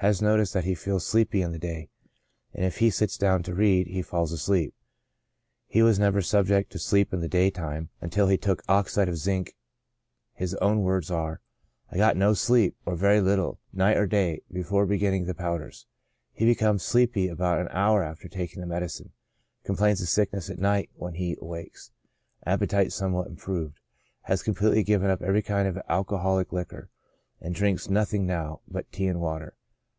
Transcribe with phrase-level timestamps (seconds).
[0.00, 1.88] Has noticed that he feels sleepy in the day,
[2.52, 4.74] and if he sits down to read, he falls asleep;
[5.66, 9.16] he was never subject to sleep in the daytime until he took the oxide of
[9.16, 9.56] zinc;
[10.34, 11.40] his own words are"
[11.90, 15.86] I got no sleep, or very little, night or day, before beginning the powders;"
[16.34, 19.12] he becomes sleepy about an hour after taking the medicine.
[19.64, 21.90] Complains of sickness at night when he awakes;
[22.44, 23.80] appetite somewhat improved.
[24.24, 26.90] Has completely given up every kind of alcoholic liquor,
[27.40, 29.54] and drinks nothing now but tea and water.